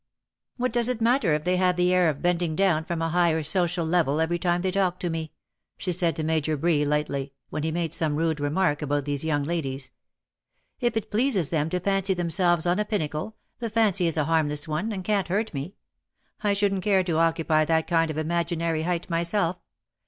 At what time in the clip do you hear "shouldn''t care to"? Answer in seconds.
16.55-17.19